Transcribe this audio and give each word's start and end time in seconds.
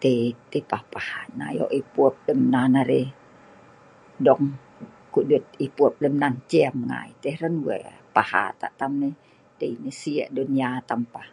Tei. 0.00 0.20
Tei 0.50 0.62
papah 0.70 1.08
nah 1.36 1.50
ayok 1.52 1.72
e'pup 1.78 2.14
lem 2.26 2.40
nan 2.54 2.72
arai 2.80 3.04
dong, 4.26 4.44
kuk 5.12 5.24
dut 5.30 5.44
e'pup 5.64 5.94
lem 6.02 6.14
nan 6.22 6.34
ceim 6.50 6.74
ngai 6.88 7.10
tah 7.20 7.24
yeh 7.30 7.36
hran 7.38 7.54
wea? 7.66 7.92
Pahat 8.14 8.54
lak 8.62 8.72
tam 8.78 8.92
nai.dei 9.00 9.74
sik 10.00 10.28
dunia 10.36 10.68
tam 10.88 11.00
pah. 11.12 11.28